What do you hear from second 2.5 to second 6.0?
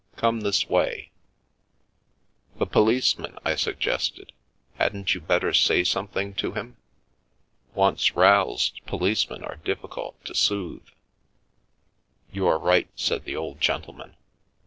""The policeman?" I suggested." Hadn't you better say